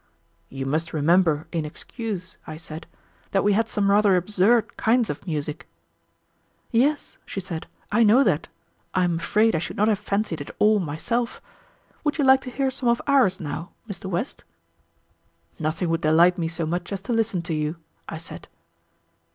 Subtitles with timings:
[0.49, 2.87] "You must remember, in excuse," I said,
[3.29, 5.67] "that we had some rather absurd kinds of music."
[6.71, 8.47] "Yes," she said, "I know that;
[8.95, 11.39] I am afraid I should not have fancied it all myself.
[12.03, 14.05] Would you like to hear some of ours now, Mr.
[14.09, 14.43] West?"
[15.59, 17.75] "Nothing would delight me so much as to listen to you,"
[18.09, 18.47] I said.